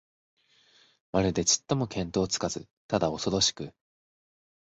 [1.11, 3.71] まるでちっとも見当つかず、ただおそろしく、